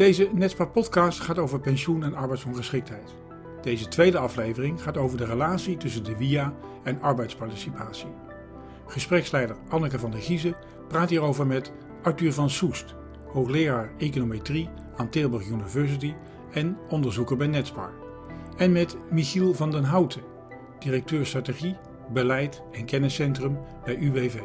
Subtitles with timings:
[0.00, 3.14] Deze Netspar-podcast gaat over pensioen en arbeidsongeschiktheid.
[3.62, 8.08] Deze tweede aflevering gaat over de relatie tussen de WIA en arbeidsparticipatie.
[8.86, 10.54] Gespreksleider Anneke van der Giezen
[10.88, 12.94] praat hierover met Arthur van Soest,
[13.26, 16.14] hoogleraar econometrie aan Tilburg University
[16.52, 17.92] en onderzoeker bij Netspar.
[18.56, 20.22] En met Michiel van den Houten,
[20.78, 21.76] directeur strategie,
[22.12, 24.40] beleid en kenniscentrum bij UWV.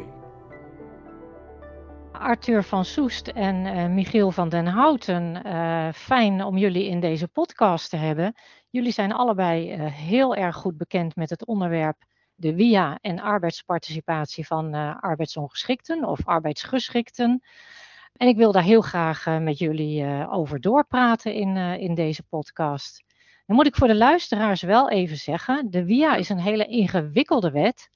[2.26, 7.28] Arthur van Soest en uh, Michiel van den Houten, uh, fijn om jullie in deze
[7.28, 8.33] podcast te hebben.
[8.70, 11.97] Jullie zijn allebei uh, heel erg goed bekend met het onderwerp
[12.36, 17.43] de WIA en arbeidsparticipatie van arbeidsongeschikten of arbeidsgeschikten.
[18.14, 23.04] En ik wil daar heel graag met jullie over doorpraten in, in deze podcast.
[23.46, 27.52] Dan moet ik voor de luisteraars wel even zeggen, de WIA is een hele ingewikkelde
[27.52, 27.89] wet.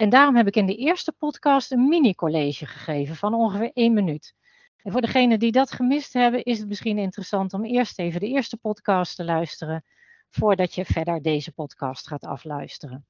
[0.00, 4.34] En daarom heb ik in de eerste podcast een mini-college gegeven van ongeveer één minuut.
[4.82, 8.28] En voor degenen die dat gemist hebben, is het misschien interessant om eerst even de
[8.28, 9.84] eerste podcast te luisteren,
[10.30, 13.06] voordat je verder deze podcast gaat afluisteren.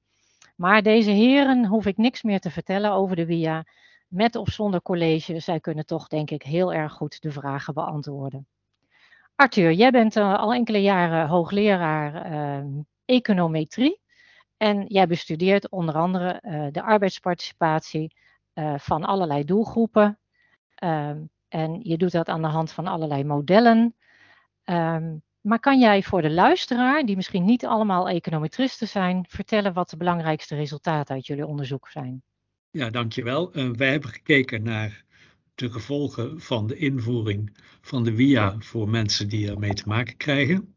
[0.55, 3.65] Maar deze heren hoef ik niks meer te vertellen over de WIA.
[4.07, 8.47] Met of zonder college, zij kunnen toch denk ik heel erg goed de vragen beantwoorden.
[9.35, 12.65] Arthur, jij bent uh, al enkele jaren hoogleraar uh,
[13.05, 13.99] econometrie.
[14.61, 18.15] En jij bestudeert onder andere uh, de arbeidsparticipatie
[18.53, 20.19] uh, van allerlei doelgroepen.
[20.83, 23.95] Um, en je doet dat aan de hand van allerlei modellen.
[24.65, 29.89] Um, maar kan jij voor de luisteraar, die misschien niet allemaal econometristen zijn, vertellen wat
[29.89, 32.23] de belangrijkste resultaten uit jullie onderzoek zijn?
[32.71, 33.57] Ja, dankjewel.
[33.57, 35.03] Uh, wij hebben gekeken naar
[35.55, 40.73] de gevolgen van de invoering van de WIA voor mensen die ermee te maken krijgen.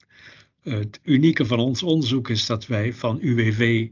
[0.65, 3.89] Het unieke van ons onderzoek is dat wij van UWV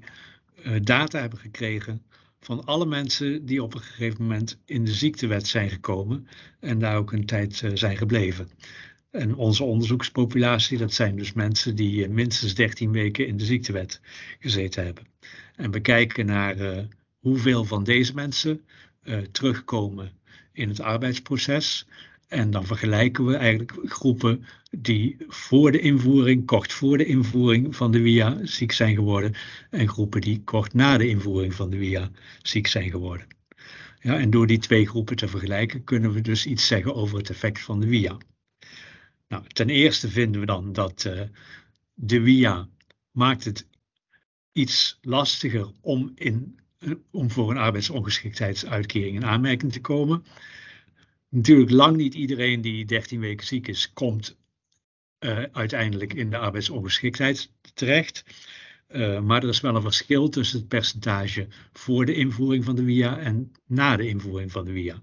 [0.66, 2.02] uh, data hebben gekregen
[2.40, 6.26] van alle mensen die op een gegeven moment in de ziektewet zijn gekomen
[6.60, 8.50] en daar ook een tijd uh, zijn gebleven.
[9.10, 14.00] En onze onderzoekspopulatie, dat zijn dus mensen die uh, minstens 13 weken in de ziektewet
[14.38, 15.06] gezeten hebben.
[15.56, 16.86] En we kijken naar
[17.18, 18.64] hoeveel van deze mensen
[19.32, 20.12] terugkomen
[20.52, 21.86] in het arbeidsproces
[22.32, 27.90] en dan vergelijken we eigenlijk groepen die voor de invoering, kort voor de invoering van
[27.90, 29.34] de WIA ziek zijn geworden.
[29.70, 32.10] En groepen die kort na de invoering van de WIA
[32.42, 33.26] ziek zijn geworden.
[34.00, 37.30] Ja, en door die twee groepen te vergelijken kunnen we dus iets zeggen over het
[37.30, 38.18] effect van de WIA.
[39.28, 41.20] Nou, ten eerste vinden we dan dat uh,
[41.94, 42.68] de WIA
[43.10, 43.66] maakt het
[44.52, 46.58] iets lastiger om, in,
[47.10, 50.24] om voor een arbeidsongeschiktheidsuitkering in aanmerking te komen.
[51.32, 54.36] Natuurlijk lang niet iedereen die 13 weken ziek is, komt
[55.20, 58.24] uh, uiteindelijk in de arbeidsongeschiktheid terecht.
[58.88, 62.84] Uh, maar er is wel een verschil tussen het percentage voor de invoering van de
[62.84, 65.02] WIA en na de invoering van de WIA.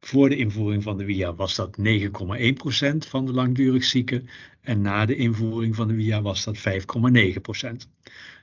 [0.00, 4.28] Voor de invoering van de WIA was dat 9,1% van de langdurig zieken
[4.60, 6.62] en na de invoering van de WIA was dat 5,9%.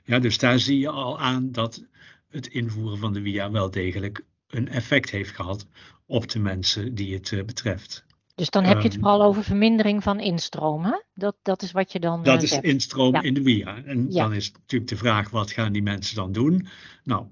[0.04, 1.84] Ja, dus daar zie je al aan dat
[2.28, 5.66] het invoeren van de WIA wel degelijk een effect heeft gehad
[6.06, 8.04] op de mensen die het uh, betreft.
[8.34, 11.00] Dus dan heb je het um, vooral over vermindering van instroom, hè?
[11.14, 12.22] Dat, dat is wat je dan.
[12.22, 13.22] Dat uh, is instroom ja.
[13.22, 13.82] in de WIA.
[13.84, 14.22] En ja.
[14.22, 16.68] dan is natuurlijk de vraag: wat gaan die mensen dan doen?
[17.04, 17.26] Nou,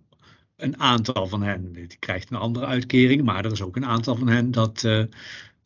[0.57, 4.17] een aantal van hen die krijgt een andere uitkering, maar er is ook een aantal
[4.17, 5.05] van hen dat uh,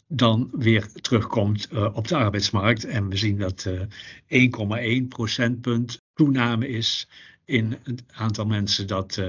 [0.09, 2.85] dan weer terugkomt op de arbeidsmarkt.
[2.85, 7.09] En we zien dat 1,1 procentpunt toename is
[7.45, 9.23] in het aantal mensen dat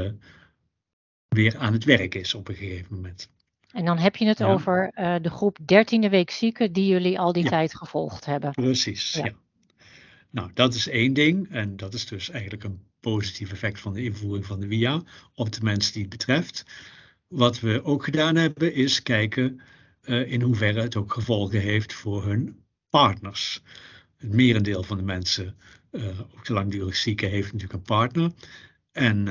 [1.33, 3.29] weer aan het werk is op een gegeven moment.
[3.71, 4.45] En dan heb je het ja.
[4.45, 7.49] over uh, de groep dertiende week zieken die jullie al die ja.
[7.49, 8.51] tijd gevolgd hebben.
[8.51, 9.25] Precies, ja.
[9.25, 9.33] ja.
[10.29, 11.51] Nou, dat is één ding.
[11.51, 15.51] En dat is dus eigenlijk een positief effect van de invoering van de WIA op
[15.51, 16.65] de mensen die het betreft.
[17.27, 19.61] Wat we ook gedaan hebben, is kijken
[20.03, 23.61] uh, in hoeverre het ook gevolgen heeft voor hun partners.
[24.17, 25.55] Het merendeel van de mensen,
[25.91, 28.31] uh, ook de langdurig zieken, heeft natuurlijk een partner.
[28.91, 29.27] En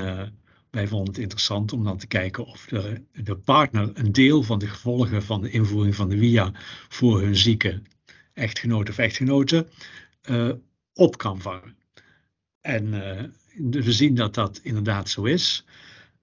[0.73, 4.59] wij vonden het interessant om dan te kijken of de, de, partner een deel van
[4.59, 6.51] de gevolgen van de invoering van de WIA
[6.89, 7.81] voor hun zieke
[8.33, 9.67] echtgenoot of echtgenote
[10.29, 10.51] uh,
[10.93, 11.75] op kan vangen.
[12.61, 15.65] En uh, we zien dat dat inderdaad zo is.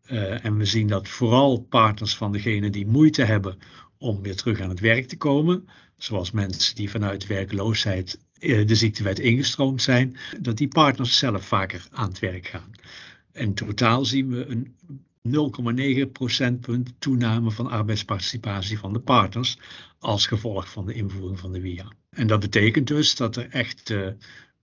[0.06, 3.58] Uh, en we zien dat vooral partners van degene die moeite hebben
[3.98, 9.18] om weer terug aan het werk te komen, zoals mensen die vanuit werkloosheid de ziektewet
[9.18, 12.72] ingestroomd zijn, dat die partners zelf vaker aan het werk gaan.
[13.32, 14.74] In totaal zien we een
[16.06, 19.58] 0,9 procentpunt toename van arbeidsparticipatie van de partners
[19.98, 21.92] als gevolg van de invoering van de WIA.
[22.10, 24.08] En dat betekent dus dat er echt uh,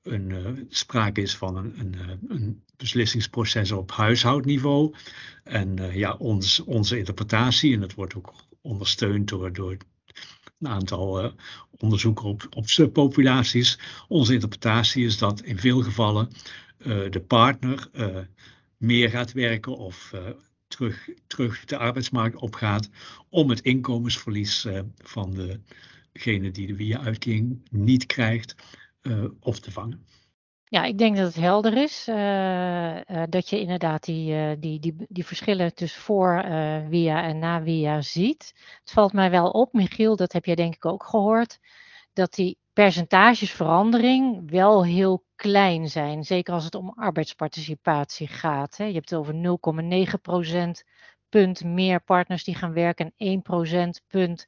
[0.03, 4.93] een, uh, sprake is van een, een, uh, een, beslissingsproces op huishoudniveau.
[5.43, 9.77] En ja, ons, onze interpretatie, en dat wordt ook ondersteund door, door
[10.59, 11.33] een aantal
[11.77, 13.79] onderzoeken op, op subpopulaties.
[14.07, 16.29] Onze interpretatie is dat in veel gevallen
[17.09, 17.89] de partner
[18.77, 20.13] meer gaat werken of
[20.67, 22.89] terug, terug de arbeidsmarkt opgaat
[23.29, 25.59] om het inkomensverlies van
[26.11, 28.55] degene die de via-uitkering niet krijgt
[29.39, 30.05] op te vangen.
[30.69, 32.97] Ja, ik denk dat het helder is uh,
[33.29, 36.43] dat je inderdaad die, uh, die, die, die verschillen tussen voor
[36.89, 38.53] via en na via ziet.
[38.79, 41.59] Het valt mij wel op, Michiel, dat heb jij denk ik ook gehoord,
[42.13, 46.23] dat die percentagesverandering wel heel klein zijn.
[46.23, 48.77] Zeker als het om arbeidsparticipatie gaat.
[48.77, 48.85] Hè.
[48.85, 49.33] Je hebt het over
[50.83, 50.87] 0,9%
[51.29, 54.45] punt meer partners die gaan werken en 1 procentpunt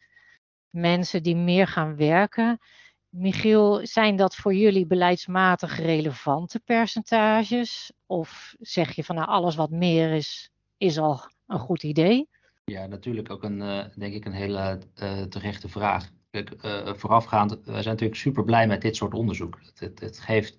[0.70, 2.60] mensen die meer gaan werken.
[3.10, 7.92] Michiel, zijn dat voor jullie beleidsmatig relevante percentages?
[8.06, 12.30] Of zeg je van nou alles wat meer is, is al een goed idee?
[12.66, 16.10] Ja, natuurlijk ook een, uh, denk ik, een hele uh, terechte vraag.
[16.30, 19.60] Kijk, uh, voorafgaand, we zijn natuurlijk super blij met dit soort onderzoek.
[19.76, 20.58] Het, het, geeft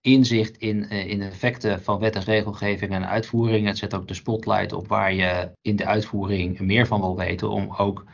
[0.00, 3.66] inzicht in, in effecten van wet en regelgeving en uitvoering.
[3.66, 7.50] Het zet ook de spotlight op waar je in de uitvoering meer van wil weten,
[7.50, 8.04] om ook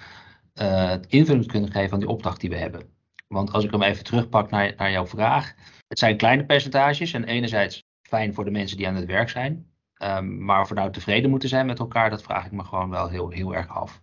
[1.09, 2.83] invulling te kunnen geven aan die opdracht die we hebben.
[3.29, 5.55] Want als ik hem even terugpak naar, naar jouw vraag.
[5.89, 9.67] Het zijn kleine percentages en enerzijds fijn voor de mensen die aan het werk zijn.
[10.03, 12.91] Um, maar of we nou tevreden moeten zijn met elkaar, dat vraag ik me gewoon
[12.91, 14.03] wel heel, heel erg af.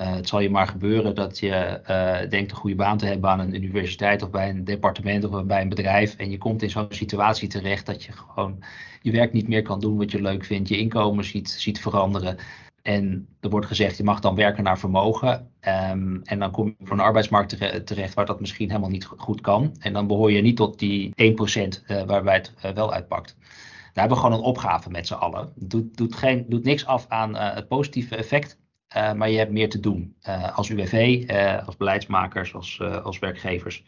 [0.00, 3.30] Uh, het zal je maar gebeuren dat je uh, denkt een goede baan te hebben
[3.30, 6.14] aan een universiteit of bij een departement of bij een bedrijf.
[6.14, 8.62] En je komt in zo'n situatie terecht dat je gewoon
[9.02, 10.68] je werk niet meer kan doen wat je leuk vindt.
[10.68, 12.36] Je inkomen ziet, ziet veranderen.
[12.82, 15.50] En er wordt gezegd, je mag dan werken naar vermogen.
[15.60, 19.40] Um, en dan kom je voor een arbeidsmarkt terecht waar dat misschien helemaal niet goed
[19.40, 19.76] kan.
[19.78, 23.36] En dan behoor je niet tot die 1% uh, eh, waarbij het wel uitpakt.
[23.38, 25.52] Daar hebben we gewoon een opgave met z'n allen.
[25.54, 28.58] Doet, doet, geen, doet niks af aan het positieve effect.
[28.94, 30.16] Maar je hebt meer te doen
[30.54, 31.24] als UWV,
[31.66, 33.84] als beleidsmakers, als, als werkgevers.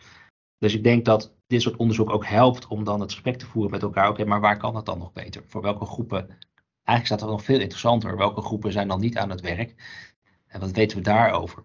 [0.59, 3.71] Dus ik denk dat dit soort onderzoek ook helpt om dan het gesprek te voeren
[3.71, 4.09] met elkaar.
[4.09, 5.43] Oké, maar waar kan het dan nog beter?
[5.47, 6.39] Voor welke groepen
[6.87, 8.17] Eigenlijk staat er nog veel interessanter.
[8.17, 9.75] Welke groepen zijn dan niet aan het werk?
[10.47, 11.65] En wat weten we daarover?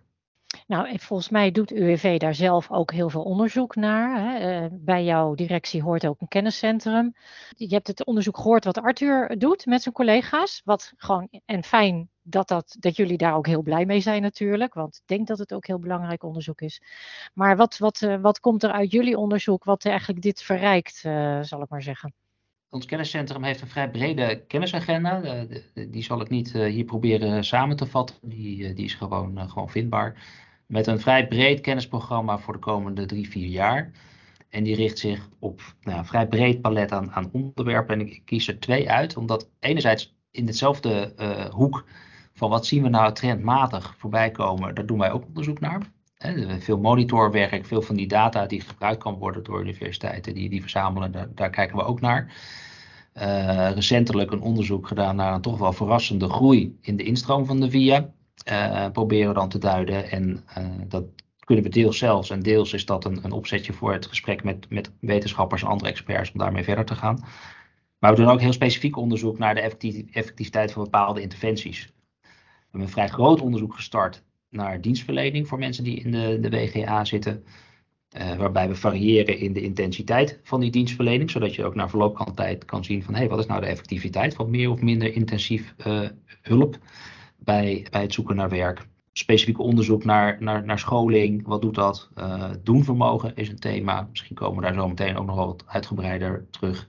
[0.71, 4.21] Nou, volgens mij doet UWV daar zelf ook heel veel onderzoek naar.
[4.21, 4.37] Hè.
[4.37, 7.13] Eh, bij jouw directie hoort ook een kenniscentrum.
[7.55, 10.61] Je hebt het onderzoek gehoord wat Arthur doet met zijn collega's.
[10.63, 14.73] Wat gewoon, en fijn dat, dat, dat jullie daar ook heel blij mee zijn natuurlijk.
[14.73, 16.81] Want ik denk dat het ook heel belangrijk onderzoek is.
[17.33, 21.41] Maar wat, wat, eh, wat komt er uit jullie onderzoek wat eigenlijk dit verrijkt, uh,
[21.41, 22.13] zal ik maar zeggen?
[22.71, 25.45] Ons kenniscentrum heeft een vrij brede kennisagenda.
[25.73, 28.15] die zal ik niet eh, hier proberen samen te vatten.
[28.21, 30.23] Die, eh, die is gewoon, eh, gewoon vindbaar.
[30.71, 33.91] Met een vrij breed kennisprogramma voor de komende drie, vier jaar.
[34.49, 37.99] En die richt zich op nou, een vrij breed palet aan, aan onderwerpen.
[37.99, 41.13] En ik, kies er twee uit, omdat enerzijds in hetzelfde
[41.53, 41.85] hoek
[42.33, 45.81] van wat zien we nou trendmatig voorbij komen, daar doen wij ook onderzoek naar.
[46.59, 51.31] veel monitorwerk, veel van die data die gebruikt kan worden door universiteiten, die, die verzamelen,
[51.35, 52.33] daar, kijken we ook naar.
[53.13, 57.59] Uh, recentelijk een onderzoek gedaan naar een toch wel verrassende groei in de instroom van
[57.59, 58.13] de VIA.
[58.49, 60.11] Uh, proberen dan te duiden.
[60.11, 61.03] En uh, dat
[61.39, 62.29] kunnen we deels zelfs.
[62.29, 65.89] En deels is dat een, een opzetje voor het gesprek met, met wetenschappers en andere
[65.89, 67.23] experts om daarmee verder te gaan.
[67.99, 69.61] Maar we doen ook heel specifiek onderzoek naar de
[70.11, 71.85] effectiviteit van bepaalde interventies.
[72.21, 72.27] We
[72.61, 77.05] hebben een vrij groot onderzoek gestart naar dienstverlening voor mensen die in de, de WGA
[77.05, 77.43] zitten.
[78.17, 82.17] Uh, waarbij we variëren in de intensiteit van die dienstverlening, zodat je ook na verloop
[82.17, 85.13] van tijd kan zien van hey, wat is nou de effectiviteit van meer of minder
[85.13, 85.75] intensief
[86.41, 86.79] hulp
[87.43, 88.87] bij, bij het zoeken naar werk.
[89.13, 92.09] Specifiek onderzoek naar, naar, naar scholing, wat doet dat?
[92.15, 95.63] Uh, doenvermogen is een thema, misschien komen we daar zo meteen ook nog wel wat
[95.67, 96.87] uitgebreider terug.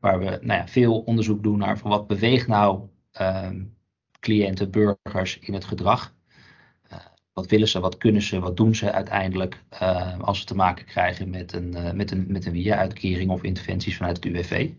[0.00, 2.80] Waar we nou ja, veel onderzoek doen naar van wat beweegt nou
[3.12, 3.62] ehm,
[4.20, 6.14] cliënten, burgers in het gedrag
[7.34, 10.84] wat willen ze, wat kunnen ze, wat doen ze uiteindelijk uh, als ze te maken
[10.84, 14.70] krijgen met een, uh, met een, met een WIA-uitkering of interventies vanuit het UWV.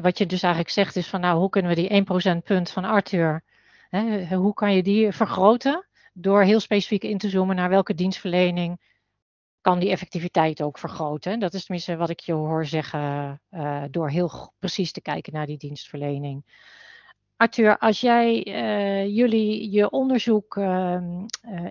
[0.00, 2.84] Wat je dus eigenlijk zegt is van nou, hoe kunnen we die 1% punt van
[2.84, 3.42] Arthur,
[3.90, 5.86] hè, hoe kan je die vergroten?
[6.12, 8.88] Door heel specifiek in te zoomen naar welke dienstverlening
[9.60, 11.38] kan die effectiviteit ook vergroten.
[11.40, 15.46] Dat is tenminste wat ik je hoor zeggen uh, door heel precies te kijken naar
[15.46, 16.44] die dienstverlening.
[17.40, 21.00] Arthur, als jij uh, jullie je onderzoek uh,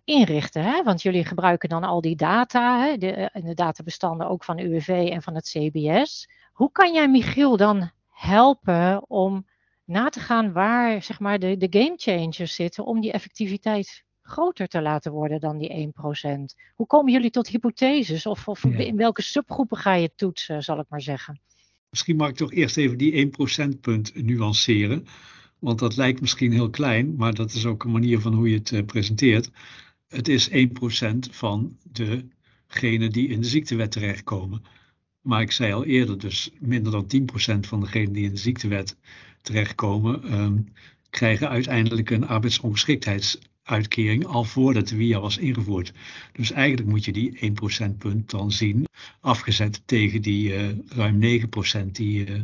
[0.03, 0.83] inrichten, hè?
[0.83, 2.97] want jullie gebruiken dan al die data, hè?
[2.97, 6.29] De, eh, de, databestanden ook van UWV en van het CBS.
[6.53, 9.45] Hoe kan jij Michiel dan helpen om
[9.89, 14.67] na te gaan waar zeg maar, de, de game changers zitten om die effectiviteit groter
[14.67, 15.91] te laten worden dan die 1%?
[16.75, 18.77] Hoe komen jullie tot hypotheses of, of ja.
[18.77, 21.41] in welke subgroepen ga je toetsen, zal ik maar zeggen?
[21.89, 23.31] Misschien mag ik toch eerst even die
[23.75, 25.05] 1% punt nuanceren.
[25.59, 28.57] Want dat lijkt misschien heel klein, maar dat is ook een manier van hoe je
[28.57, 29.49] het uh, presenteert.
[30.07, 30.53] het is 1%
[31.31, 34.63] van degenen die in de ziektewet terechtkomen.
[35.21, 38.97] Maar ik zei al eerder, dus minder dan 10% van degenen die in de ziektewet
[39.41, 40.73] terechtkomen, um,
[41.09, 45.93] krijgen uiteindelijk een arbeidsongeschiktheidsuitkering al voordat de WIA was ingevoerd.
[46.33, 48.87] Dus eigenlijk moet je die 1 procentpunt dan zien,
[49.21, 51.25] afgezet tegen die uh, ruim 9%
[51.91, 52.39] die uh,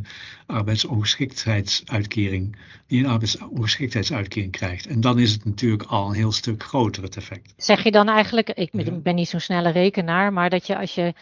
[0.46, 4.86] arbeidsongeschiktheidsuitkering, die een arbeidsongeschiktheidsuitkering krijgt.
[4.86, 7.54] En dan is het natuurlijk al een heel stuk groter het effect.
[7.56, 11.14] Zeg je dan eigenlijk, ik ben niet zo'n snelle rekenaar, maar dat je als je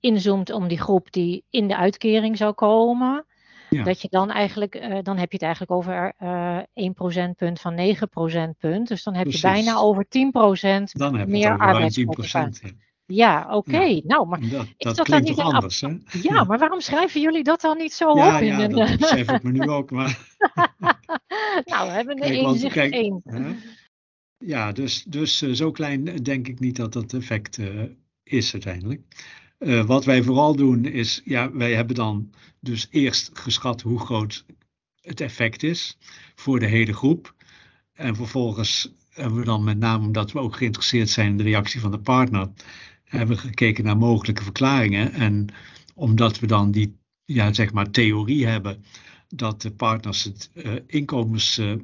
[0.00, 3.24] inzoomt om die groep die in de uitkering zou komen,
[3.84, 7.74] dat je dan eigenlijk, uh, dan heb je het eigenlijk over uh, 1 procentpunt van
[7.74, 8.88] 9 procentpunt.
[8.88, 9.40] Dus dan heb Precies.
[9.40, 10.94] je bijna over 10 procent
[11.26, 12.76] meer arbeidsparticipatie.
[13.06, 13.54] Ja, oké.
[13.54, 13.94] Okay.
[13.94, 14.40] Ja, nou, maar
[14.76, 15.98] dat, dat, niet anders, hè?
[16.22, 18.42] Ja, maar waarom schrijven jullie dat dan niet zo ja, op?
[18.42, 18.96] Ja, in dat een...
[18.98, 20.18] besef ik me nu ook, maar...
[21.64, 23.20] nou, we hebben er inzicht één.
[23.24, 23.54] Hè?
[24.38, 27.82] Ja, dus, dus zo klein denk ik niet dat dat effect uh,
[28.22, 29.00] is uiteindelijk.
[29.62, 34.44] Uh, wat wij vooral doen is, ja, wij hebben dan dus eerst geschat hoe groot
[35.00, 35.98] het effect is
[36.34, 37.34] voor de hele groep.
[37.92, 41.80] En vervolgens hebben we dan met name omdat we ook geïnteresseerd zijn in de reactie
[41.80, 42.50] van de partner,
[43.04, 45.12] hebben we gekeken naar mogelijke verklaringen.
[45.12, 45.46] En
[45.94, 48.84] omdat we dan die, ja, zeg maar, theorie hebben
[49.28, 51.74] dat de partners het uh, inkomens, uh,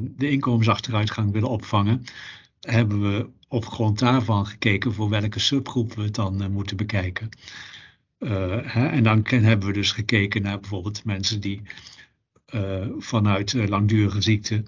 [0.00, 2.04] de inkomensachteruitgang willen opvangen,
[2.60, 7.28] hebben we op grond daarvan gekeken voor welke subgroep we het dan uh, moeten bekijken.
[8.18, 11.62] Uh, hè, en dan hebben we dus gekeken naar bijvoorbeeld mensen die
[12.54, 14.64] uh, vanuit langdurige ziekte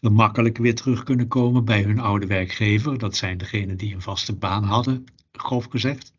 [0.00, 2.98] gemakkelijk weer terug kunnen komen bij hun oude werkgever.
[2.98, 6.12] Dat zijn degenen die een vaste baan hadden, grof gezegd.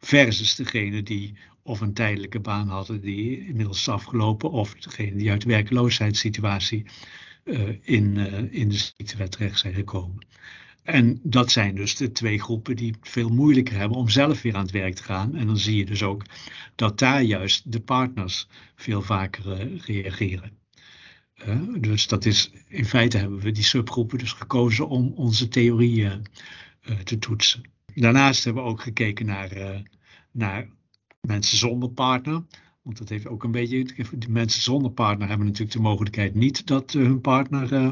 [0.00, 5.30] Versus degenen die of een tijdelijke baan hadden die inmiddels is afgelopen, of degenen die
[5.30, 6.84] uit werkloosheidssituatie
[7.80, 10.26] in, uh, in de ziektewet terecht zijn gekomen.
[10.82, 14.62] En dat zijn dus de twee groepen die veel moeilijker hebben om zelf weer aan
[14.62, 15.34] het werk te gaan.
[15.34, 16.22] En dan zie je dus ook
[16.74, 20.58] dat daar juist de partners veel vaker uh, reageren.
[21.80, 26.26] dus dat is, in feite hebben we die subgroepen dus gekozen om onze theorieën
[27.04, 27.70] te toetsen.
[27.94, 29.82] Daarnaast hebben we ook gekeken naar,
[30.30, 30.68] naar
[31.20, 32.42] mensen zonder partner.
[32.84, 33.84] Want dat heeft ook een beetje.
[34.18, 37.90] De mensen zonder partner hebben natuurlijk de mogelijkheid niet dat uh, hun partner uh,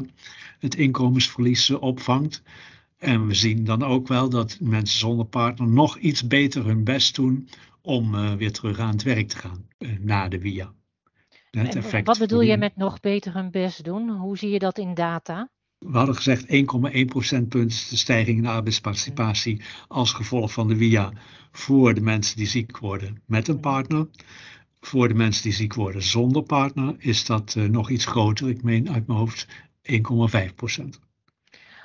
[0.59, 2.43] het inkomensverlies uh, opvangt.
[2.97, 7.15] En we zien dan ook wel dat mensen zonder partner nog iets beter hun best
[7.15, 7.49] doen
[7.81, 9.67] om weer terug aan het werk te gaan
[9.99, 10.73] na de WIA.
[12.03, 14.09] wat bedoel je met nog beter hun best doen?
[14.09, 15.49] Hoe zie je dat in data?
[15.77, 21.11] We hadden gezegd 1,1 procentpunt de stijging in de arbeidsparticipatie als gevolg van de WIA
[21.51, 24.07] voor de mensen die ziek worden met een partner.
[24.85, 28.49] Voor de mensen die ziek worden zonder partner is dat uh, nog iets groter.
[28.49, 29.47] Ik meen uit mijn hoofd
[30.47, 30.99] 1,5 procent.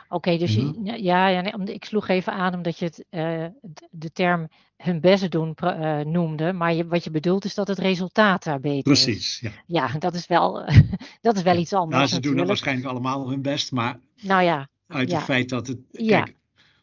[0.05, 3.47] Oké, okay, dus je, ja, ja nee, ik sloeg even aan omdat je het, uh,
[3.91, 7.79] de term hun best doen uh, noemde, maar je, wat je bedoelt is dat het
[7.79, 9.41] resultaat daar beter Precies, is.
[9.41, 9.51] ja.
[9.67, 10.71] Ja, dat is wel,
[11.21, 12.01] dat is wel iets anders.
[12.01, 15.17] Ja, ze doen waarschijnlijk allemaal hun best, maar nou ja, uit ja.
[15.17, 15.79] het feit dat het.
[15.93, 16.35] Kijk,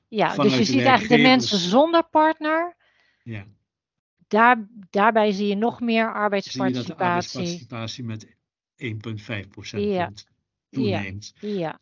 [0.07, 2.75] ja, ja dus je ziet eigenlijk de mensen zonder partner.
[3.23, 3.45] Ja
[4.27, 7.45] daar, daarbij zie je nog meer arbeidsparticipatie.
[7.45, 10.11] Zie je dat arbeidsparticipatie met 1,5 procent ja.
[10.69, 11.33] toeneemt.
[11.39, 11.79] Ja.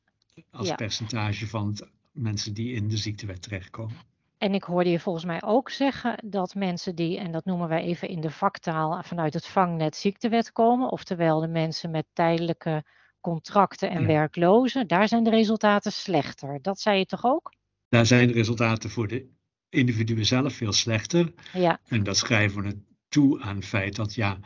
[0.52, 0.76] Als ja.
[0.76, 3.96] percentage van het mensen die in de ziektewet terechtkomen.
[4.38, 7.84] En ik hoorde je volgens mij ook zeggen dat mensen die, en dat noemen wij
[7.84, 12.84] even in de vaktaal, vanuit het vangnet ziektewet komen, oftewel de mensen met tijdelijke
[13.22, 14.08] contracten en ja.
[14.08, 16.62] werklozen, daar zijn de resultaten slechter.
[16.62, 17.54] Dat zei je toch ook?
[17.90, 19.30] Daar zijn de resultaten voor de
[19.74, 21.34] individuen zelf veel slechter.
[21.54, 21.80] Ja.
[21.88, 22.78] En dat schrijven we het
[23.10, 24.38] toe aan het feit dat ja,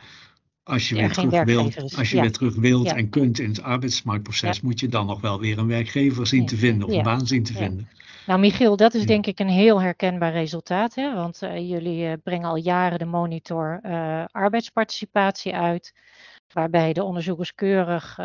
[0.62, 2.22] als je, ja, weer, terug wilt, als je ja.
[2.22, 2.94] weer terug wilt ja.
[2.94, 6.56] en kunt in het arbeidsmarktproces, moet je dan nog wel weer een werkgever zien te
[6.56, 7.88] vinden of een baan zien te vinden.
[8.26, 10.94] Nou, Michiel, dat is denk ik een heel herkenbaar resultaat.
[10.94, 11.14] Hè?
[11.14, 15.92] Want uh, jullie uh, brengen al jaren de monitor uh, arbeidsparticipatie uit.
[16.52, 18.18] Waarbij de onderzoekers keurig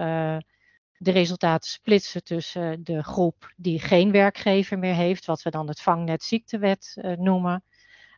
[1.03, 5.81] de resultaten splitsen tussen de groep die geen werkgever meer heeft, wat we dan het
[5.81, 7.63] vangnet ziektewet uh, noemen,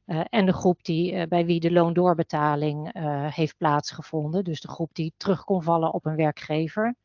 [0.06, 2.90] uh, en de groep die, uh, bij wie de loondoorbetaling
[3.34, 6.96] heeft plaatsgevonden, dus de groep die terug kon vallen op een werkgever.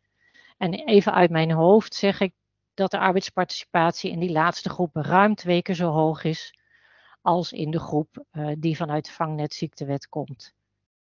[0.57, 2.35] En even uit mijn hoofd zeg ik
[2.75, 6.55] dat de arbeidsparticipatie in die laatste groep ruim twee keer zo hoog is
[7.23, 8.25] als in de groep
[8.59, 10.55] die vanuit de vangnet ziektewet komt.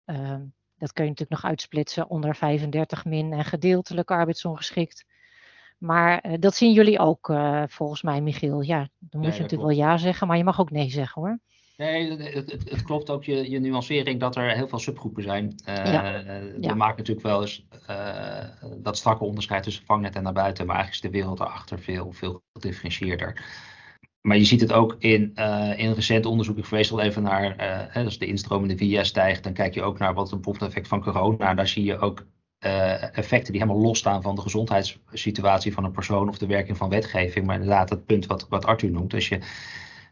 [0.04, 0.42] Ehm,
[0.84, 5.04] dat kun je natuurlijk nog uitsplitsen onder 35 min en gedeeltelijk arbeidsongeschikt.
[5.78, 8.60] Maar uh, dat zien jullie ook uh, volgens mij, Michiel.
[8.60, 9.76] Ja, dan moet ja, je natuurlijk klopt.
[9.76, 11.38] wel ja zeggen, maar je mag ook nee zeggen hoor.
[11.76, 15.54] Nee, het, het, het, klopt ook je, je nuancering dat er heel veel subgroepen zijn.
[15.68, 15.74] Uh,
[16.60, 17.66] We maken natuurlijk wel eens
[18.76, 22.12] dat strakke onderscheid tussen vangnet en naar buiten, maar eigenlijk is de wereld daarachter veel,
[22.12, 23.44] veel gedifferentieerder.
[24.26, 26.58] Maar je ziet het ook in, uh, in recent onderzoek.
[26.58, 27.54] Ik verwees al even naar,
[27.90, 31.02] hè, als de instromende VS stijgt, dan kijk je ook naar wat een effect van
[31.02, 31.54] corona.
[31.54, 32.26] Daar zie je ook
[33.12, 37.46] effecten die helemaal losstaan van de gezondheidssituatie van een persoon of de werking van wetgeving.
[37.46, 39.14] Maar inderdaad, het punt wat, wat Arthur noemt.
[39.14, 39.38] Als je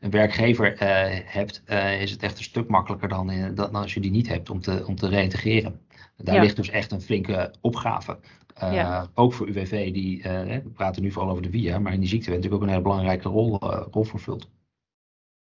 [0.02, 0.78] een werkgever uh,
[1.24, 4.28] hebt, uh, is het echt een stuk makkelijker dan, in, dan, als je die niet
[4.28, 5.80] hebt om te, om te reïntegreren.
[6.16, 8.18] Daar ligt dus echt een flinke opgave.
[8.62, 9.10] Uh, ja.
[9.14, 12.36] Ook voor UWV, die, we praten nu vooral over de VIA, maar in die ziektewet
[12.36, 13.58] natuurlijk ook een hele belangrijke rol,
[13.90, 14.50] rol vervult.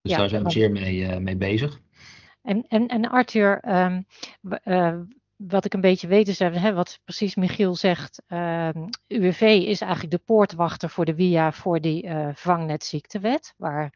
[0.02, 1.80] Dus ja, daar zijn we zeer mee, mee bezig.
[2.42, 4.06] En, en, en Arthur, um,
[5.48, 9.80] wat ik een beetje weet is, hè, wat precies Michiel zegt, uh, ehm, UWV is
[9.80, 13.92] eigenlijk de poortwachter voor de VIA voor die uh, vangnetziektewet, waar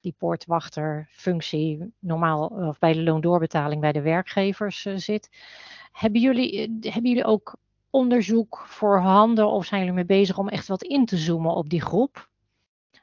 [0.00, 5.28] die poortwachterfunctie normaal of bij de loondoorbetaling bij de werkgevers uh, zit.
[5.92, 7.56] Hebben jullie, uh, hebben jullie ook
[7.92, 11.80] onderzoek voorhanden of zijn jullie mee bezig om echt wat in te zoomen op die
[11.80, 12.28] groep?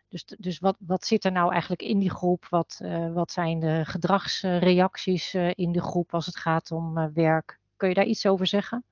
[0.10, 2.48] Dus, dus wat, wat zit er nou eigenlijk in die groep?
[2.50, 7.60] Wat, uh, wat zijn de gedragsreacties in de groep als het gaat om werk?
[7.78, 8.84] Kun je daar iets over zeggen?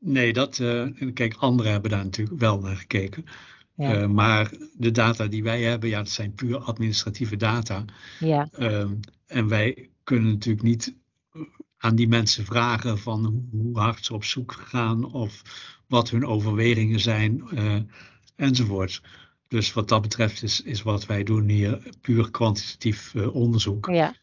[0.00, 0.56] Nee, dat,
[1.14, 3.24] kijk, anderen hebben daar natuurlijk wel naar gekeken.
[4.14, 7.84] Maar de data die wij hebben, ja, dat zijn puur administratieve data.
[8.20, 8.48] Ja.
[8.58, 8.90] Uh,
[9.26, 10.94] en wij kunnen natuurlijk niet
[11.78, 15.42] aan die mensen vragen van hoe hard ze op zoek gaan of
[15.86, 17.76] wat hun overwegingen zijn uh,
[18.36, 19.02] enzovoort.
[19.48, 23.86] Dus wat dat betreft is, is wat wij doen hier puur kwantitatief uh, onderzoek.
[23.86, 24.14] Ja.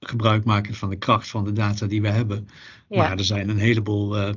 [0.00, 2.48] Gebruik maken van de kracht van de data die we hebben.
[2.88, 2.98] Ja.
[2.98, 4.34] Maar er zijn een heleboel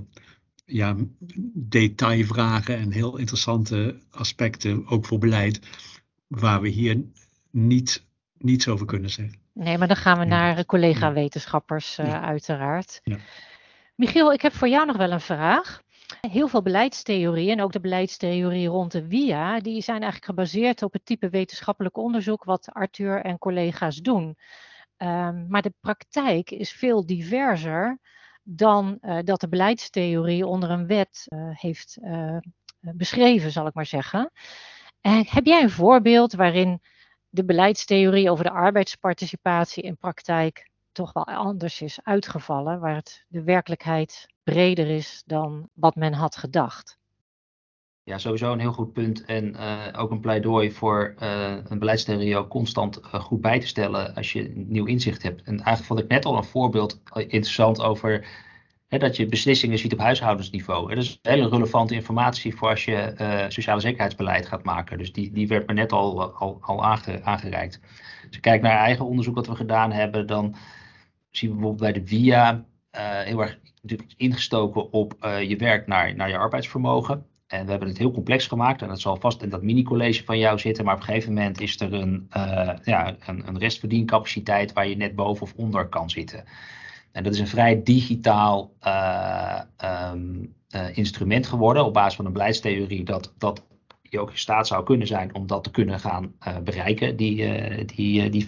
[0.65, 0.96] ja,
[1.53, 5.60] detailvragen en heel interessante aspecten, ook voor beleid,
[6.27, 7.03] waar we hier
[7.51, 8.05] niet,
[8.38, 9.39] niets over kunnen zeggen.
[9.56, 13.00] Nee, maar dan gaan we naar collega-wetenschappers, uh, uiteraard.
[13.04, 13.18] Ja.
[13.96, 15.82] Michiel, ik heb voor jou nog wel een vraag.
[16.22, 20.94] Heel veel beleidstheorieën en ook de beleidstheorie rond de WIA, die zijn eigenlijk gebaseerd op
[20.94, 24.38] het type wetenschappelijk onderzoek wat Arthur en collega's doen.
[24.98, 28.00] Um, maar de praktijk is veel diverser
[28.44, 32.38] dan uh, dat de beleidstheorie onder een wet uh, heeft uh,
[32.80, 34.32] beschreven, zal ik maar zeggen.
[35.02, 36.82] En heb jij een voorbeeld waarin
[37.36, 43.43] de beleidstheorie over de arbeidsparticipatie in praktijk toch wel anders is uitgevallen, waar het de
[43.43, 46.98] werkelijkheid breder is dan wat men had gedacht?
[48.04, 49.26] Ja, sowieso een heel goed punt.
[49.26, 49.58] En
[49.95, 54.86] ook een pleidooi voor een beleidstheorie ook constant goed bij te stellen als je nieuw
[54.86, 55.41] inzicht hebt.
[55.41, 58.28] En eigenlijk vond ik net al een voorbeeld interessant over
[58.88, 60.95] dat je beslissingen ziet op huishoudensniveau.
[60.95, 64.98] Dat is hele relevante informatie voor als je uh, sociale zekerheidsbeleid gaat maken.
[64.98, 67.80] Dus die, die werd me net al, al, al aange, aangereikt.
[68.28, 70.56] Als ik kijk naar eigen onderzoek wat we gedaan hebben, dan
[71.32, 73.60] zien we bijvoorbeeld bij de VIA uh, heel erg
[74.17, 77.26] ingestoken op uh, je werk naar, naar je arbeidsvermogen.
[77.48, 78.82] En we hebben het heel complex gemaakt.
[78.82, 80.86] En dat zal vast in dat mini-college van jou zitten.
[80.86, 82.28] Maar op een gegeven moment is er een,
[82.84, 86.43] ja, een, een restverdiencapaciteit waar je net boven of onder kan zitten.
[87.15, 89.62] En dat is een vrij digitaal uh,
[90.12, 93.63] um, uh, instrument geworden op basis van een beleidstheorie dat, dat
[94.01, 97.86] je ook in staat zou kunnen zijn om dat te kunnen gaan uh, bereiken, die,
[97.86, 98.47] die, die 50%.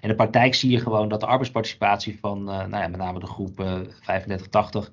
[0.00, 3.26] In de praktijk zie je gewoon dat de arbeidsparticipatie van nou ja, met name de
[3.26, 3.64] groep
[4.86, 4.90] 35-80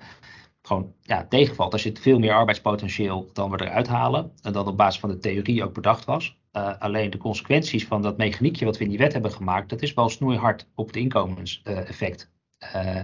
[0.61, 1.81] gewoon ja, tegenvalt.
[1.81, 4.31] Je het veel meer arbeidspotentieel dan we eruit halen.
[4.41, 6.37] En dat op basis van de theorie ook bedacht was.
[6.79, 9.93] Alleen de consequenties van dat mechaniekje wat we in die wet hebben gemaakt, dat is
[9.93, 12.35] wel snoeihard op het inkomenseffect.
[12.63, 13.01] Uh,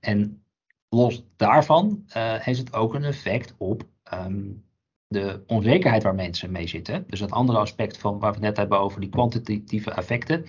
[0.00, 0.44] en
[0.88, 4.64] los daarvan uh, heeft het ook een effect op um,
[5.06, 7.04] de onzekerheid waar mensen mee zitten.
[7.06, 10.44] Dus dat andere aspect van waar we het net hebben over die kwantitatieve effecten,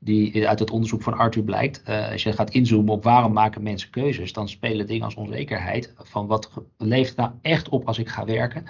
[0.00, 1.82] die uit het onderzoek van Arthur blijkt.
[1.88, 5.94] Uh, als je gaat inzoomen op waarom maken mensen keuzes, dan spelen dingen als onzekerheid
[5.96, 8.64] van wat leeft nou echt op als ik ga werken.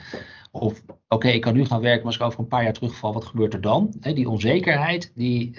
[0.50, 3.12] Of oké, ik kan nu gaan werken, maar als ik over een paar jaar terugval,
[3.12, 3.94] wat gebeurt er dan?
[4.00, 5.56] Die onzekerheid die,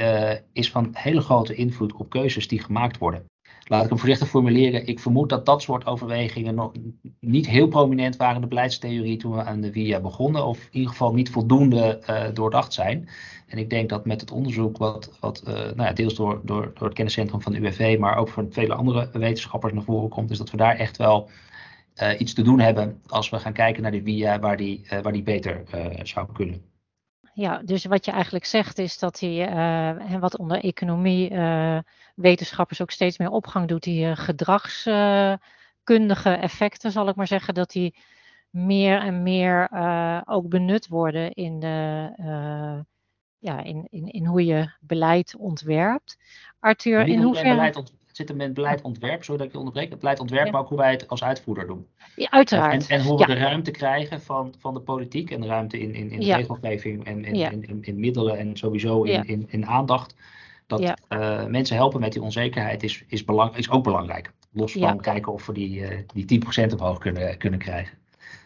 [0.54, 3.26] is van hele grote invloed op keuzes die gemaakt worden
[3.70, 4.88] laat ik hem voorzichtig formuleren.
[4.88, 6.72] Ik vermoed dat dat soort overwegingen nog
[7.20, 10.46] niet heel prominent waren in de beleidstheorie toen we aan de VIA begonnen.
[10.46, 13.10] Of in ieder geval niet voldoende uh, doordacht zijn.
[13.48, 16.72] En ik denk dat met het onderzoek, wat, wat uh, nou ja, deels door, door,
[16.74, 20.32] door het kenniscentrum van de UWV, maar ook van vele andere wetenschappers naar voren komt,
[20.32, 21.30] is dat we daar echt wel
[22.02, 25.14] uh, iets te doen hebben als we gaan kijken naar de VIA waar die, waar
[25.14, 25.64] die beter
[26.04, 26.69] zou kunnen.
[27.40, 29.52] Ja, dus wat je eigenlijk zegt is dat hij,
[30.10, 31.80] uh, wat onder economie uh,
[32.16, 37.72] wetenschappers ook steeds meer opgang doet, die uh, gedragskundige effecten, zal ik maar zeggen, dat
[37.72, 37.96] die
[38.50, 39.70] meer en meer
[40.26, 42.14] ook benut worden in de,
[43.38, 46.18] ja, in, in, in hoe je beleid ontwerpt.
[46.60, 47.84] Arthur, in hoeverre...
[48.26, 48.48] Beleid ont...
[48.48, 49.90] Het zit hem in beleid zodat ik je onderbreek.
[49.90, 51.88] Het beleid ontwerp, maar ook hoe wij het als uitvoerder doen.
[52.16, 52.88] Ja, uiteraard.
[52.88, 55.96] En, en hoe we de ruimte krijgen van, van de politiek en de ruimte in,
[55.96, 60.16] in, in regelgeving en in, in, in, middelen en sowieso in, in, in aandacht.
[60.68, 64.32] Dat uh, mensen helpen met die onzekerheid is, is, belang, is ook belangrijk.
[64.52, 67.98] Los van kijken of we die, uh, die 10% omhoog kunnen, kunnen krijgen.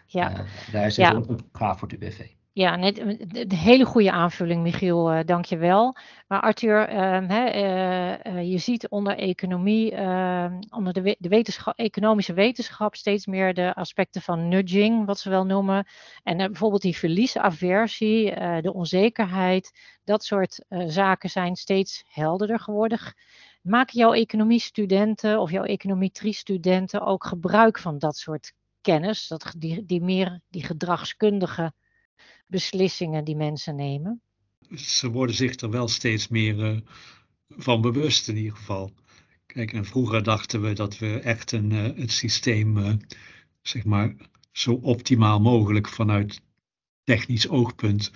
[0.05, 0.31] Ja.
[0.31, 0.39] Uh,
[0.71, 2.19] daar is het een opgave voor het UWV.
[2.55, 5.97] Ja, net, een hele goede aanvulling, Michiel, uh, dank je wel.
[6.27, 13.25] Maar Arthur, uh, uh, je ziet onder economie, ehm, onder de, de economische wetenschap steeds
[13.25, 15.87] meer de aspecten van nudging, wat ze wel noemen.
[16.23, 19.71] En eh, bijvoorbeeld die verliesaversie, de onzekerheid,
[20.03, 22.99] dat soort zaken zijn steeds helderder geworden.
[23.61, 30.01] Maken jouw economiestudenten of jouw econometriestudenten ook gebruik van dat soort kennis, dat, die, die
[30.01, 31.73] meer die gedragskundige
[32.47, 34.21] beslissingen die mensen nemen?
[34.75, 36.77] Ze worden zich er wel steeds meer uh,
[37.49, 38.91] van bewust in ieder geval.
[39.45, 42.93] Kijk, en vroeger dachten we dat we echt een, uh, het systeem, uh,
[43.61, 44.15] zeg maar,
[44.51, 46.41] zo optimaal mogelijk vanuit
[47.03, 48.11] technisch oogpunt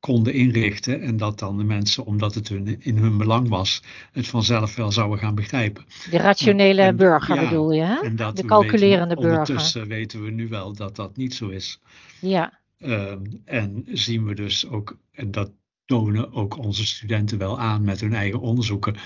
[0.00, 1.00] konden inrichten.
[1.00, 4.92] En dat dan de mensen, omdat het hun, in hun belang was, het vanzelf wel
[4.92, 5.84] zouden gaan begrijpen.
[6.10, 8.14] De rationele en, burger bedoel je, hè?
[8.32, 9.38] De calculerende weten, burger.
[9.38, 11.80] Ondertussen weten we nu wel dat dat niet zo is.
[12.20, 12.61] Ja.
[12.82, 15.52] Ehm, en zien we dus ook, en dat
[15.84, 18.96] tonen ook onze studenten wel aan met hun eigen onderzoeken,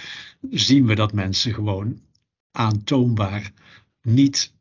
[0.51, 2.01] zien we dat mensen gewoon
[2.51, 3.53] aantoonbaar
[4.03, 4.55] niet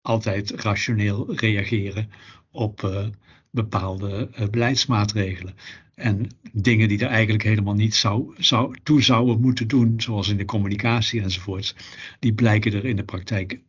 [0.00, 2.10] altijd rationeel reageren
[2.50, 3.06] op uh,
[3.50, 5.54] bepaalde uh, beleidsmaatregelen.
[5.94, 10.36] En dingen die er eigenlijk helemaal niet zou, zou, toe zouden moeten doen, zoals in
[10.36, 11.74] de communicatie enzovoorts,
[12.18, 13.60] die blijken er in de praktijk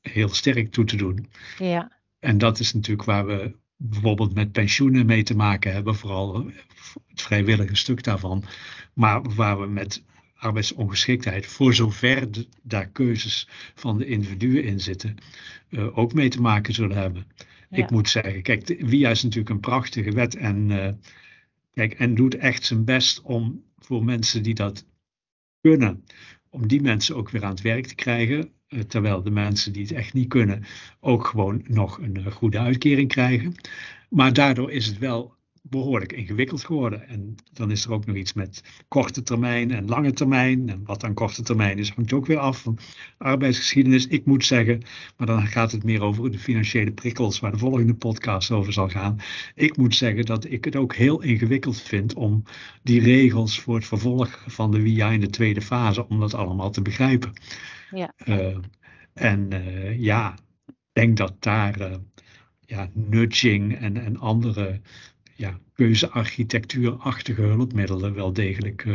[0.00, 1.28] heel sterk toe te doen.
[1.58, 2.00] Ja.
[2.18, 6.46] En dat is natuurlijk waar we bijvoorbeeld met pensioenen mee te maken hebben, vooral
[7.06, 8.44] het vrijwillige stuk daarvan.
[8.92, 10.02] Maar waar we met
[10.34, 12.28] arbeidsongeschiktheid, voor zover
[12.62, 15.16] daar keuzes van de individuen in zitten,
[15.70, 17.26] uh, ook mee te maken zullen hebben.
[17.70, 20.88] Ik moet zeggen, kijk, de WIA is natuurlijk een prachtige wet en, uh,
[21.72, 24.86] kijk, en doet echt zijn best om voor mensen die dat
[25.60, 26.04] kunnen,
[26.50, 28.52] om die mensen ook weer aan het werk te krijgen.
[28.74, 30.64] Eh, terwijl de mensen die het echt niet kunnen
[31.00, 33.54] ook gewoon nog een eh, goede uitkering krijgen.
[34.08, 37.08] Maar daardoor is het wel behoorlijk ingewikkeld geworden.
[37.08, 40.68] En dan is er ook nog iets met korte termijn en lange termijn.
[40.68, 42.78] En wat dan korte termijn is, hangt ook weer af van
[43.18, 44.06] arbeidsgeschiedenis.
[44.06, 44.82] Ik moet zeggen,
[45.16, 48.88] maar dan gaat het meer over de financiële prikkels, waar de volgende podcast over zal
[48.88, 49.16] gaan.
[49.54, 52.42] Ik moet zeggen dat ik het ook heel ingewikkeld vind om
[52.82, 56.70] die regels voor het vervolg van de WIA in de tweede fase, om dat allemaal
[56.70, 57.32] te begrijpen.
[57.94, 58.12] Ja.
[58.24, 58.56] Uh,
[59.14, 60.34] en uh, ja,
[60.66, 61.94] ik denk dat daar uh,
[62.60, 64.80] ja, nudging en, en andere
[65.34, 68.86] ja, keuzearchitectuurachtige hulpmiddelen wel degelijk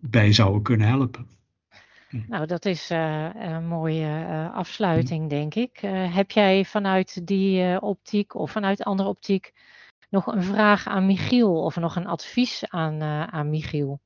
[0.00, 1.26] bij zouden kunnen helpen.
[2.26, 5.78] Nou, dat is een mooie afsluiting, denk ik.
[5.90, 9.52] heb jij vanuit die optiek of vanuit andere optiek
[10.10, 14.00] nog een vraag aan Michiel of nog een advies aan, aan Michiel?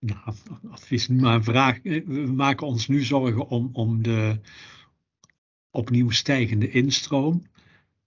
[0.00, 0.34] Nou,
[0.70, 1.82] advies, maar vraag.
[1.82, 4.40] Eh, we maken ons nu zorgen om, om de
[5.70, 7.46] opnieuw stijgende instroom.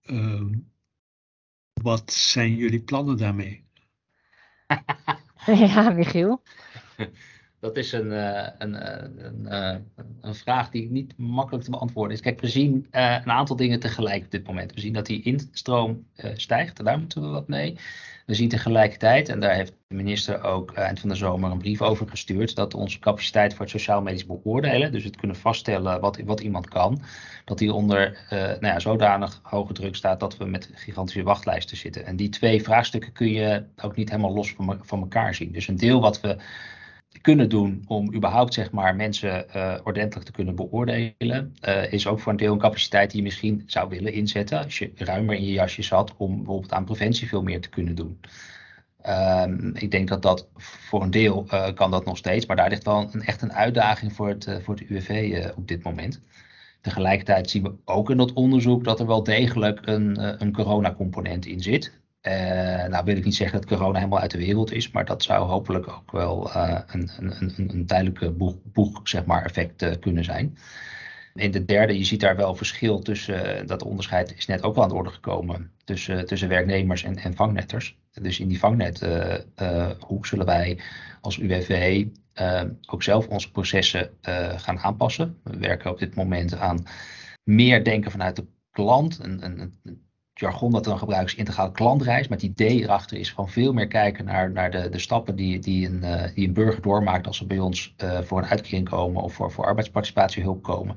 [0.06, 0.42] Uh,
[1.74, 3.66] wat zijn jullie plannen daarmee?
[5.46, 6.42] ja, Michiel.
[7.64, 12.22] Dat is een, uh, een, een, een, een, vraag die niet makkelijk te beantwoorden is.
[12.22, 14.74] Kijk, we zien een aantal dingen tegelijk op dit moment.
[14.74, 17.78] We zien dat die instroom stijgt, daar moeten we wat mee.
[18.26, 21.82] We zien tegelijkertijd, en daar heeft de minister ook eind van de zomer een brief
[21.82, 26.40] over gestuurd, dat onze capaciteit voor het sociaal-medisch beoordelen, dus het kunnen vaststellen wat, wat
[26.40, 27.02] iemand kan,
[27.46, 32.06] dat die onder nou ja, zodanig hoge druk staat dat we met gigantische wachtlijsten zitten.
[32.06, 35.52] En die twee vraagstukken kun je ook niet helemaal los van, van elkaar zien.
[35.52, 36.38] Dus een deel wat we
[37.22, 42.20] kunnen doen om überhaupt zeg maar, mensen uh, ordentelijk te kunnen beoordelen, uh, is ook
[42.20, 45.46] voor een deel een capaciteit die je misschien zou willen inzetten als je ruimer in
[45.46, 48.20] je jasje zat om bijvoorbeeld aan preventie veel meer te kunnen doen.
[49.08, 52.70] Um, ik denk dat dat voor een deel uh, kan dat nog steeds, maar daar
[52.70, 56.22] ligt wel een, echt een uitdaging voor het, voor het UWV op dit moment.
[56.82, 61.62] Tegelijkertijd zien we ook in dat onderzoek dat er wel degelijk een, een coronacomponent in
[61.62, 62.03] zit.
[62.28, 65.24] Uh, nou wil ik niet zeggen dat corona helemaal uit de wereld is, maar dat
[65.24, 68.32] zou hopelijk ook wel uh, een, een, een, tijdelijke
[68.64, 70.58] boeg, zeg maar, effect uh, kunnen zijn.
[71.34, 74.84] In de derde, je ziet daar wel verschil tussen, dat onderscheid is net ook al
[74.84, 77.98] aan de orde gekomen, tussen, tussen werknemers en, en vangnetters.
[78.12, 80.80] Dus in die vangnethoek zullen wij
[81.22, 82.06] als UWV
[82.86, 84.10] ook zelf onze processen
[84.56, 85.40] gaan aanpassen.
[85.44, 86.86] We werken op dit moment aan
[87.44, 90.04] meer denken vanuit de klant, een, een, een
[90.44, 92.28] jargon dat dan gebruikt is integraal klantreis.
[92.28, 95.60] Maar het idee erachter is van veel meer kijken naar, naar de, de stappen die,
[95.60, 98.90] die, een, uh, die een burger doormaakt als ze bij ons uh, voor een uitkering
[98.90, 100.96] komen of voor, voor arbeidsparticipatiehulp komen.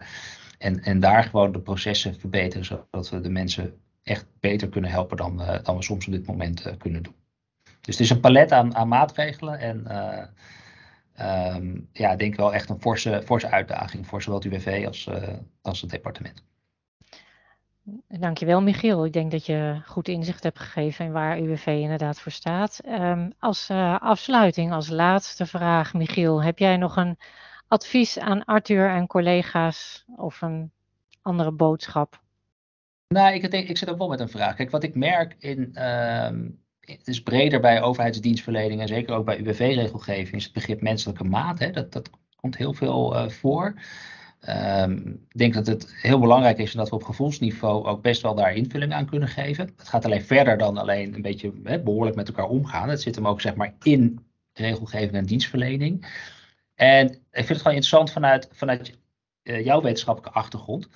[0.58, 5.16] En, en daar gewoon de processen verbeteren, zodat we de mensen echt beter kunnen helpen
[5.16, 7.14] dan, uh, dan we soms op dit moment kunnen doen.
[7.62, 9.76] Dus het is een palet aan, aan maatregelen en
[11.56, 15.10] um, ja, ik denk wel echt een forse, forse uitdaging voor zowel het UWV als,
[15.62, 16.44] als het departement.
[18.08, 19.04] Dankjewel Michiel.
[19.04, 22.80] Ik denk dat je goed inzicht hebt gegeven in waar UWV inderdaad voor staat.
[22.86, 27.18] Um, als uh, afsluiting, als laatste vraag, Michiel, heb jij nog een
[27.68, 30.72] advies aan Arthur en collega's of een
[31.22, 32.20] andere boodschap?
[33.08, 34.54] Nou, ik, ik zit ook wel met een vraag.
[34.54, 36.28] Kijk, wat ik merk in, uh,
[36.80, 41.58] het is breder bij overheidsdienstverlening en zeker ook bij UWV-regelgeving, is het begrip menselijke maat.
[41.58, 41.70] Hè?
[41.70, 43.74] Dat, dat komt heel veel uh, voor.
[44.48, 48.34] Um, ik denk dat het heel belangrijk is dat we op gevoelsniveau ook best wel
[48.34, 49.72] daar invulling aan kunnen geven.
[49.76, 52.88] Het gaat alleen verder dan alleen een beetje behoorlijk met elkaar omgaan.
[52.88, 56.06] Het zit hem ook zeg maar in regelgeving en dienstverlening.
[56.74, 58.98] En ik vind het gewoon interessant vanuit, vanuit
[59.42, 60.88] uh, jouw wetenschappelijke achtergrond.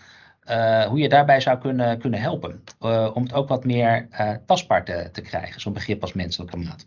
[0.50, 2.62] Uh, hoe je daarbij zou kunnen, kunnen helpen.
[2.80, 4.08] Uh, om het ook wat meer
[4.46, 6.86] tastbaar te, te krijgen, zo'n begrip als menselijke maat.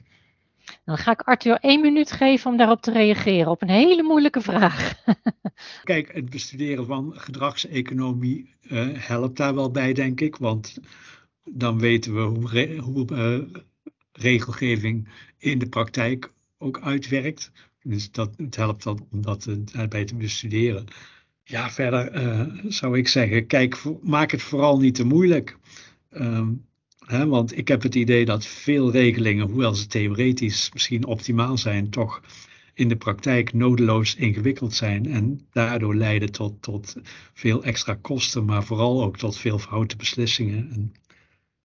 [0.86, 4.42] Dan ga ik Arthur één minuut geven om daarop te reageren op een hele moeilijke
[4.42, 4.94] vraag.
[5.84, 10.36] Kijk, het bestuderen van gedragseconomie uh, helpt daar wel bij, denk ik.
[10.36, 10.78] Want
[11.44, 13.60] dan weten we hoe, hoe uh,
[14.12, 17.52] regelgeving in de praktijk ook uitwerkt.
[17.82, 20.86] Dus dat, het helpt dan om dat daarbij te bestuderen.
[21.44, 25.58] Ja, verder zou ik zeggen, kijk, maak het vooral niet te moeilijk.
[26.12, 26.66] Um,
[27.06, 31.90] He, want ik heb het idee dat veel regelingen, hoewel ze theoretisch misschien optimaal zijn,
[31.90, 32.22] toch
[32.74, 36.96] in de praktijk nodeloos ingewikkeld zijn en daardoor leiden tot, tot
[37.34, 40.94] veel extra kosten, maar vooral ook tot veel foute beslissingen en,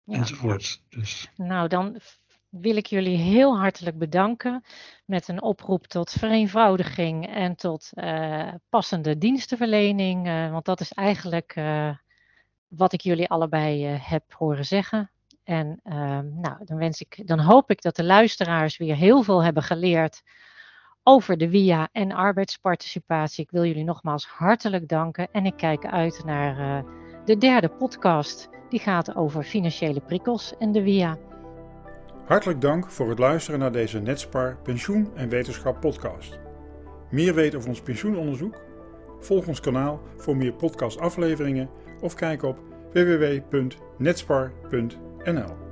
[0.05, 0.83] ja, enzovoort.
[0.88, 1.31] Dus.
[1.37, 2.01] Nou, dan
[2.48, 4.64] wil ik jullie heel hartelijk bedanken
[5.05, 11.57] met een oproep tot vereenvoudiging en tot uh, passende dienstenverlening, uh, want dat is eigenlijk
[11.57, 11.90] uh,
[12.68, 15.11] wat ik jullie allebei heb horen zeggen.
[15.49, 19.45] En um, nou, dan, wens ik, dan hoop ik dat de luisteraars weer heel veel
[19.45, 20.23] hebben geleerd
[21.03, 23.45] over de WIA en arbeidsparticipatie.
[23.45, 26.79] Ik wil jullie nogmaals hartelijk danken en ik kijk uit naar uh,
[27.25, 28.49] de derde podcast.
[28.69, 31.17] Die gaat over financiële prikkels en de WIA.
[32.27, 36.39] Hartelijk dank voor het luisteren naar deze Netspar Pensioen en Wetenschap podcast.
[37.11, 38.61] Meer weten over ons pensioenonderzoek?
[39.21, 42.59] Volg ons kanaal voor meer podcastafleveringen of kijk op
[42.93, 45.68] www.netspar.nl www.ecosystemconnect.nl